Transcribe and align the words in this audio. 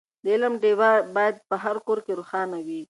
د 0.23 0.25
علم 0.33 0.53
ډېوه 0.63 0.91
باید 1.15 1.35
په 1.49 1.55
هر 1.63 1.75
کور 1.87 1.99
کې 2.05 2.13
روښانه 2.19 2.57
وي. 2.65 2.79